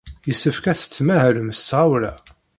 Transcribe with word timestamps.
Yessefk 0.27 0.65
ad 0.71 0.77
tettmahalem 0.79 1.49
s 1.53 1.61
tɣawla. 1.69 2.13